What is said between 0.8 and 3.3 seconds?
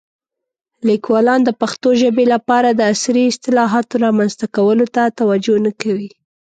لیکوالان د پښتو ژبې لپاره د عصري